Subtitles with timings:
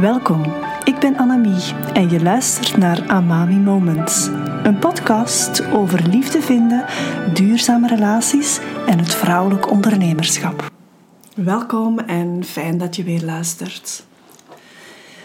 [0.00, 0.42] Welkom,
[0.84, 4.26] ik ben Annemie en je luistert naar Amami Moments.
[4.62, 6.84] Een podcast over liefde vinden,
[7.34, 10.72] duurzame relaties en het vrouwelijk ondernemerschap.
[11.34, 14.04] Welkom en fijn dat je weer luistert.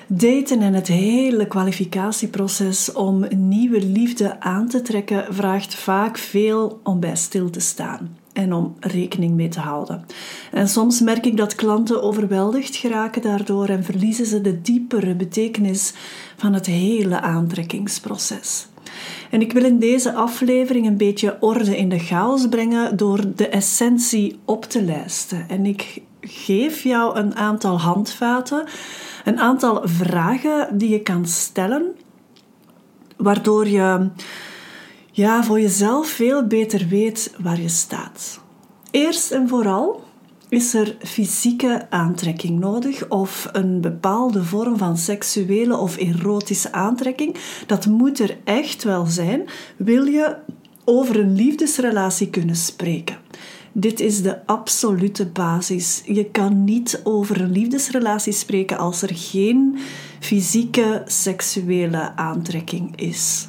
[0.07, 6.99] Daten en het hele kwalificatieproces om nieuwe liefde aan te trekken vraagt vaak veel om
[6.99, 10.05] bij stil te staan en om rekening mee te houden.
[10.51, 15.93] En soms merk ik dat klanten overweldigd geraken daardoor en verliezen ze de diepere betekenis
[16.37, 18.67] van het hele aantrekkingsproces.
[19.29, 23.47] En ik wil in deze aflevering een beetje orde in de chaos brengen door de
[23.47, 25.45] essentie op te lijsten.
[25.49, 28.65] En ik geef jou een aantal handvaten,
[29.25, 31.95] een aantal vragen die je kan stellen,
[33.17, 34.09] waardoor je
[35.19, 38.39] ja, voor jezelf veel beter weet waar je staat.
[38.91, 40.03] Eerst en vooral
[40.49, 47.35] is er fysieke aantrekking nodig of een bepaalde vorm van seksuele of erotische aantrekking.
[47.67, 50.35] Dat moet er echt wel zijn, wil je
[50.85, 53.17] over een liefdesrelatie kunnen spreken.
[53.71, 56.01] Dit is de absolute basis.
[56.05, 59.77] Je kan niet over een liefdesrelatie spreken als er geen
[60.19, 63.47] fysieke seksuele aantrekking is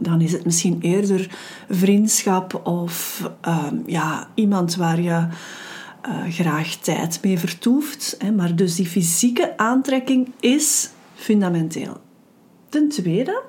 [0.00, 1.30] dan is het misschien eerder
[1.68, 5.26] vriendschap of ehm, ja, iemand waar je
[6.08, 8.16] uh, graag tijd mee vertoeft.
[8.18, 8.30] Hè.
[8.30, 11.96] Maar dus die fysieke aantrekking is fundamenteel.
[12.68, 13.42] Ten tweede,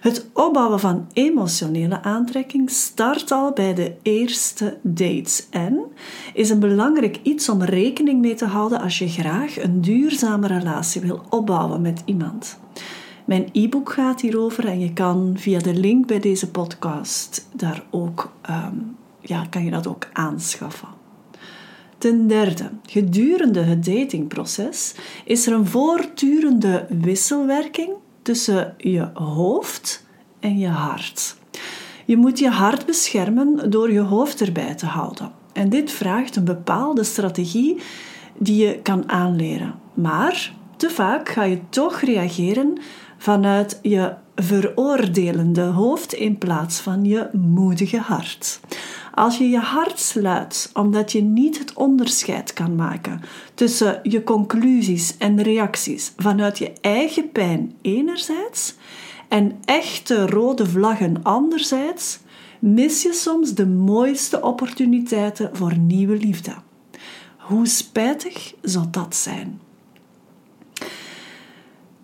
[0.00, 5.80] het opbouwen van emotionele aantrekking start al bij de eerste dates en
[6.34, 11.00] is een belangrijk iets om rekening mee te houden als je graag een duurzame relatie
[11.00, 12.58] wil opbouwen met iemand.
[13.30, 18.32] Mijn e-book gaat hierover en je kan via de link bij deze podcast daar ook,
[18.42, 18.74] ehm,
[19.20, 20.88] ja, kan je dat ook aanschaffen.
[21.98, 27.90] Ten derde, gedurende het datingproces is er een voortdurende wisselwerking
[28.22, 30.06] tussen je hoofd
[30.40, 31.36] en je hart.
[32.04, 35.32] Je moet je hart beschermen door je hoofd erbij te houden.
[35.52, 37.80] En dit vraagt een bepaalde strategie
[38.38, 39.74] die je kan aanleren.
[39.94, 42.78] Maar te vaak ga je toch reageren
[43.20, 48.60] vanuit je veroordelende hoofd in plaats van je moedige hart.
[49.14, 53.20] Als je je hart sluit omdat je niet het onderscheid kan maken
[53.54, 58.74] tussen je conclusies en reacties vanuit je eigen pijn enerzijds
[59.28, 62.18] en echte rode vlaggen anderzijds,
[62.58, 66.54] mis je soms de mooiste opportuniteiten voor nieuwe liefde.
[67.36, 69.60] Hoe spijtig zou dat zijn?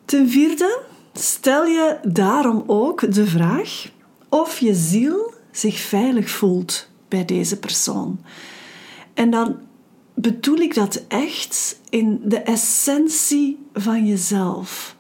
[0.05, 0.81] Ten vierde
[1.19, 3.89] Stel je daarom ook de vraag
[4.29, 8.21] of je ziel zich veilig voelt bij deze persoon.
[9.15, 9.57] En dan
[10.15, 14.97] bedoel ik dat echt in de essentie van jezelf.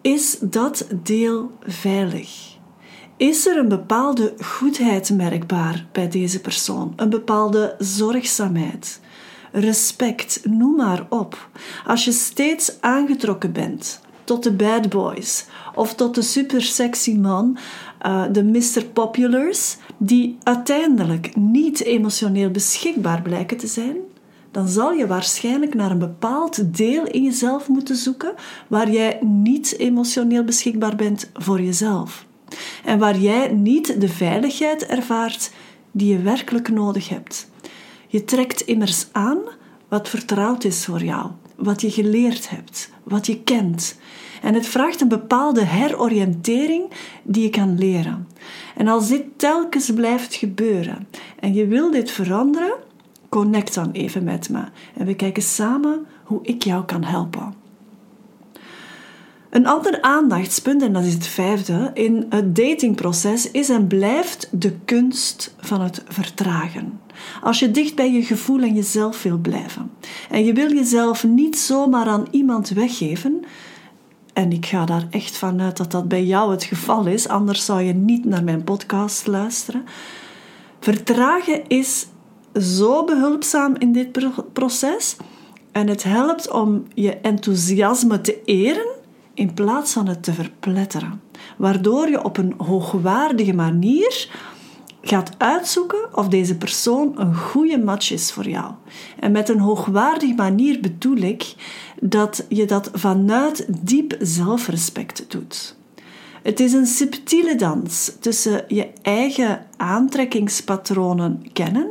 [0.00, 2.56] Is dat deel veilig?
[3.16, 6.92] Is er een bepaalde goedheid merkbaar bij deze persoon?
[6.96, 9.00] Een bepaalde zorgzaamheid?
[9.52, 11.48] Respect, noem maar op.
[11.86, 17.56] Als je steeds aangetrokken bent tot de bad boys of tot de super sexy man,
[18.06, 18.84] uh, de Mr.
[18.92, 23.96] Populars, die uiteindelijk niet emotioneel beschikbaar blijken te zijn,
[24.50, 28.34] dan zal je waarschijnlijk naar een bepaald deel in jezelf moeten zoeken
[28.68, 32.26] waar jij niet emotioneel beschikbaar bent voor jezelf.
[32.84, 35.50] En waar jij niet de veiligheid ervaart
[35.90, 37.50] die je werkelijk nodig hebt.
[38.06, 39.38] Je trekt immers aan
[39.88, 43.98] wat vertrouwd is voor jou, wat je geleerd hebt, wat je kent.
[44.42, 46.90] En het vraagt een bepaalde heroriëntering
[47.22, 48.28] die je kan leren.
[48.76, 51.08] En als dit telkens blijft gebeuren
[51.40, 52.74] en je wil dit veranderen,
[53.28, 57.63] connect dan even met me en we kijken samen hoe ik jou kan helpen.
[59.54, 64.72] Een ander aandachtspunt, en dat is het vijfde, in het datingproces is en blijft de
[64.84, 67.00] kunst van het vertragen.
[67.42, 69.90] Als je dicht bij je gevoel en jezelf wil blijven
[70.30, 73.44] en je wil jezelf niet zomaar aan iemand weggeven,
[74.32, 77.82] en ik ga daar echt vanuit dat dat bij jou het geval is, anders zou
[77.82, 79.84] je niet naar mijn podcast luisteren.
[80.80, 82.06] Vertragen is
[82.54, 84.08] zo behulpzaam in dit
[84.52, 85.16] proces
[85.72, 88.93] en het helpt om je enthousiasme te eren
[89.34, 91.20] in plaats van het te verpletteren,
[91.56, 94.28] waardoor je op een hoogwaardige manier
[95.02, 98.72] gaat uitzoeken of deze persoon een goede match is voor jou.
[99.20, 101.54] En met een hoogwaardige manier bedoel ik
[102.00, 105.76] dat je dat vanuit diep zelfrespect doet.
[106.42, 111.86] Het is een subtiele dans tussen je eigen aantrekkingspatronen kennen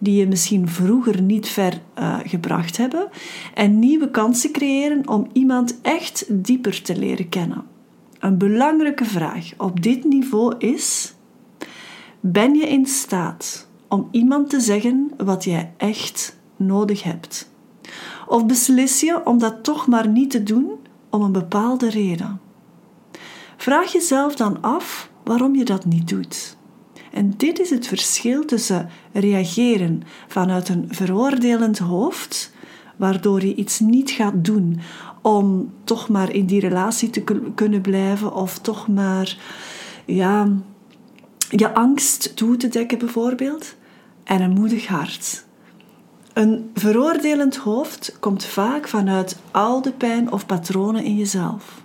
[0.00, 3.08] die je misschien vroeger niet ver uh, gebracht hebben
[3.54, 7.64] en nieuwe kansen creëren om iemand echt dieper te leren kennen.
[8.18, 11.14] Een belangrijke vraag op dit niveau is:
[12.20, 17.50] ben je in staat om iemand te zeggen wat jij echt nodig hebt?
[18.26, 20.70] Of beslis je om dat toch maar niet te doen
[21.10, 22.40] om een bepaalde reden?
[23.56, 26.58] Vraag jezelf dan af waarom je dat niet doet.
[27.10, 32.52] En dit is het verschil tussen reageren vanuit een veroordelend hoofd,
[32.96, 34.80] waardoor je iets niet gaat doen
[35.22, 37.22] om toch maar in die relatie te
[37.54, 39.38] kunnen blijven of toch maar
[40.04, 40.48] ja,
[41.48, 43.74] je angst toe te dekken bijvoorbeeld,
[44.24, 45.44] en een moedig hart.
[46.32, 51.82] Een veroordelend hoofd komt vaak vanuit oude pijn of patronen in jezelf.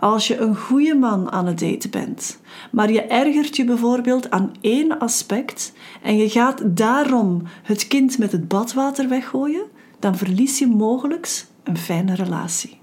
[0.00, 2.38] Als je een goede man aan het daten bent,
[2.70, 5.72] maar je ergert je bijvoorbeeld aan één aspect
[6.02, 9.62] en je gaat daarom het kind met het badwater weggooien,
[9.98, 12.78] dan verlies je mogelijk een fijne relatie.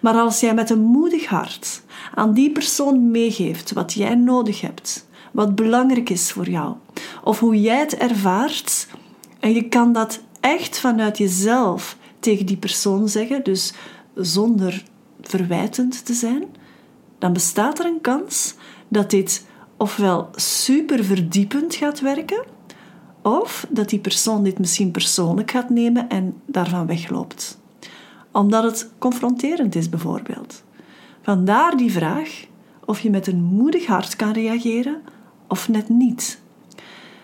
[0.00, 1.82] Maar als jij met een moedig hart
[2.14, 6.74] aan die persoon meegeeft wat jij nodig hebt, wat belangrijk is voor jou,
[7.24, 8.86] of hoe jij het ervaart,
[9.40, 13.72] en je kan dat echt vanuit jezelf tegen die persoon zeggen, dus
[14.14, 14.84] zonder
[15.28, 16.44] verwijtend te zijn,
[17.18, 18.54] dan bestaat er een kans
[18.88, 19.46] dat dit
[19.76, 22.44] ofwel super verdiepend gaat werken,
[23.22, 27.58] of dat die persoon dit misschien persoonlijk gaat nemen en daarvan wegloopt.
[28.32, 30.62] Omdat het confronterend is, bijvoorbeeld.
[31.22, 32.46] Vandaar die vraag
[32.84, 35.02] of je met een moedig hart kan reageren
[35.48, 36.40] of net niet.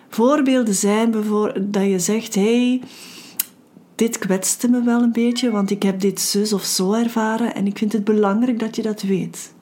[0.08, 2.80] Voorbeelden zijn bijvoorbeeld dat je zegt: hey,
[3.94, 7.66] dit kwetste me wel een beetje, want ik heb dit zus of zo ervaren en
[7.66, 9.54] ik vind het belangrijk dat je dat weet.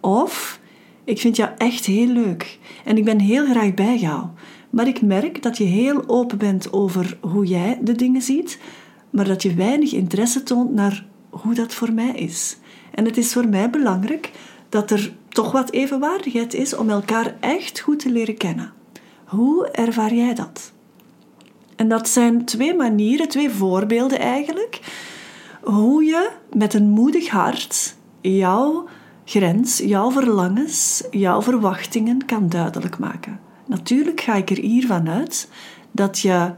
[0.00, 0.60] Of
[1.04, 4.26] ik vind jou echt heel leuk en ik ben heel graag bij jou,
[4.70, 8.58] maar ik merk dat je heel open bent over hoe jij de dingen ziet,
[9.10, 12.58] maar dat je weinig interesse toont naar hoe dat voor mij is.
[12.94, 14.30] En het is voor mij belangrijk
[14.68, 18.72] dat er toch wat evenwaardigheid is om elkaar echt goed te leren kennen.
[19.24, 20.72] Hoe ervaar jij dat?
[21.78, 24.80] En dat zijn twee manieren, twee voorbeelden eigenlijk,
[25.62, 28.88] hoe je met een moedig hart jouw
[29.24, 33.40] grens, jouw verlangens, jouw verwachtingen kan duidelijk maken.
[33.66, 35.48] Natuurlijk ga ik er hiervan uit
[35.90, 36.50] dat je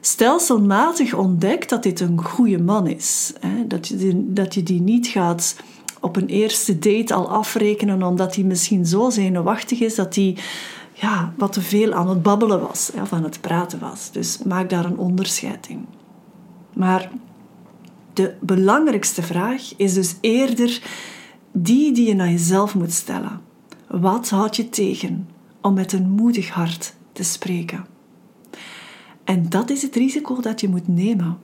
[0.00, 3.32] stelselmatig ontdekt dat dit een goede man is.
[3.66, 5.56] Dat je, die, dat je die niet gaat
[6.00, 10.36] op een eerste date al afrekenen omdat hij misschien zo zenuwachtig is dat hij
[11.00, 14.10] ja, wat te veel aan het babbelen was, of aan het praten was.
[14.10, 15.86] Dus maak daar een onderscheid in.
[16.74, 17.10] Maar
[18.12, 20.82] de belangrijkste vraag is dus eerder
[21.52, 23.40] die die je naar jezelf moet stellen.
[23.86, 25.28] Wat houd je tegen
[25.60, 27.86] om met een moedig hart te spreken?
[29.24, 31.38] En dat is het risico dat je moet nemen.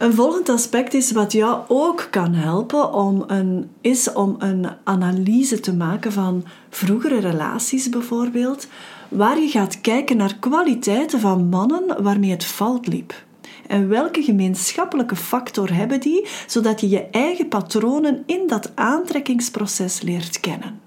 [0.00, 5.60] Een volgend aspect is wat jou ook kan helpen om een, is om een analyse
[5.60, 8.66] te maken van vroegere relaties bijvoorbeeld,
[9.08, 13.24] waar je gaat kijken naar kwaliteiten van mannen waarmee het fout liep.
[13.66, 20.40] En welke gemeenschappelijke factor hebben die, zodat je je eigen patronen in dat aantrekkingsproces leert
[20.40, 20.80] kennen.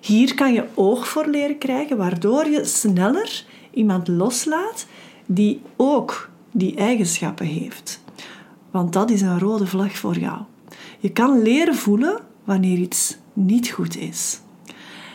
[0.00, 4.86] Hier kan je oog voor leren krijgen, waardoor je sneller iemand loslaat
[5.26, 8.00] die ook die eigenschappen heeft.
[8.70, 10.38] Want dat is een rode vlag voor jou.
[10.98, 14.40] Je kan leren voelen wanneer iets niet goed is.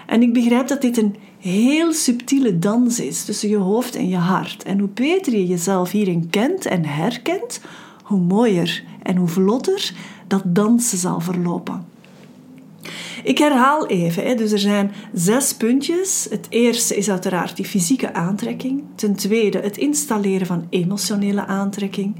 [0.05, 4.17] En ik begrijp dat dit een heel subtiele dans is tussen je hoofd en je
[4.17, 4.63] hart.
[4.63, 7.61] En hoe beter je jezelf hierin kent en herkent,
[8.03, 9.93] hoe mooier en hoe vlotter
[10.27, 11.85] dat dansen zal verlopen.
[13.23, 16.27] Ik herhaal even, dus er zijn zes puntjes.
[16.29, 18.83] Het eerste is uiteraard die fysieke aantrekking.
[18.95, 22.15] Ten tweede het installeren van emotionele aantrekking.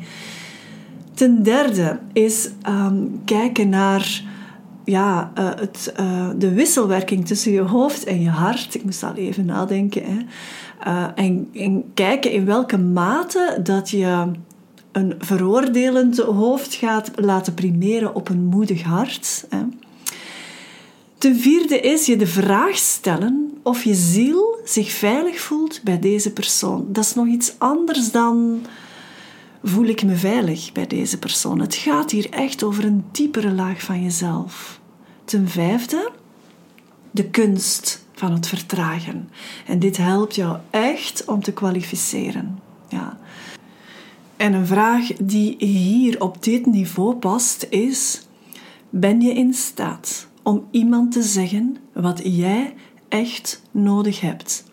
[1.15, 4.23] Ten derde is ehm, kijken naar
[4.85, 8.75] ja, uh, het, uh, de wisselwerking tussen je hoofd en je hart.
[8.75, 10.03] Ik moest al even nadenken.
[10.05, 10.17] Hè.
[11.15, 14.31] En, en, kijken in welke mate dat je
[14.91, 19.45] een veroordelend hoofd gaat laten primeren op een moedig hart.
[19.49, 19.61] Hè.
[21.17, 26.33] Ten vierde is je de vraag stellen of je ziel zich veilig voelt bij deze
[26.33, 26.85] persoon.
[26.89, 28.59] Dat is nog iets anders dan
[29.67, 31.59] voel ik me veilig bij deze persoon.
[31.59, 34.79] Het gaat hier echt over een diepere laag van jezelf.
[35.23, 36.11] Ten vijfde,
[37.11, 39.29] de kunst van het vertragen.
[39.65, 42.59] En dit helpt jou echt om te kwalificeren.
[42.89, 43.17] Ja.
[44.37, 48.21] En een vraag die hier op dit niveau past is:
[48.89, 52.73] ben je in staat om iemand te zeggen wat jij
[53.07, 54.63] echt nodig hebt?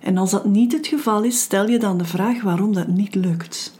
[0.00, 3.14] En als dat niet het geval is, stel je dan de vraag waarom dat niet
[3.14, 3.77] lukt.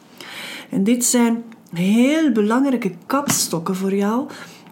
[0.71, 4.29] En dit zijn heel belangrijke kapstokken voor jou.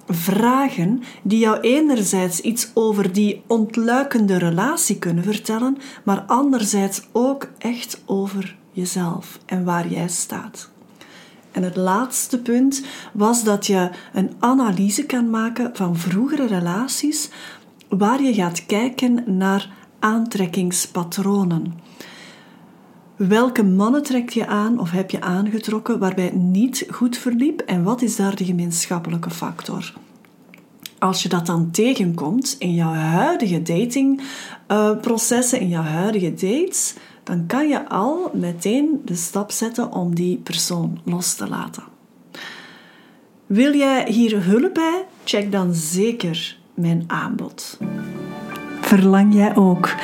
[0.09, 8.03] Vragen die jou enerzijds iets over die ontluikende relatie kunnen vertellen, maar anderzijds ook echt
[8.05, 10.71] over jezelf en waar jij staat.
[11.53, 17.31] En het laatste punt was dat je een analyse kan maken van vroegere relaties,
[17.89, 21.75] waar je gaat kijken naar aantrekkingspatronen.
[23.17, 27.83] Welke mannen trek je aan of heb je aangetrokken waarbij het niet goed verliep en
[27.83, 29.95] wat is daar de gemeenschappelijke factor?
[30.99, 37.69] Als je dat dan tegenkomt in jouw huidige datingprocessen, in jouw huidige dates, dan kan
[37.69, 41.83] je al meteen de stap zetten om die persoon los te laten.
[43.47, 45.05] Wil jij hier hulp bij?
[45.25, 47.79] Check dan zeker mijn aanbod.
[48.87, 49.95] Verlang jij ook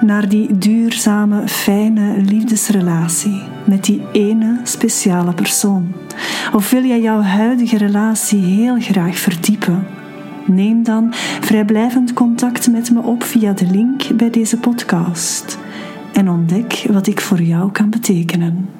[0.00, 5.94] naar die duurzame, fijne liefdesrelatie met die ene speciale persoon?
[6.54, 9.86] Of wil jij jouw huidige relatie heel graag verdiepen?
[10.46, 11.08] Neem dan
[11.40, 15.58] vrijblijvend contact met me op via de link bij deze podcast
[16.12, 18.79] en ontdek wat ik voor jou kan betekenen.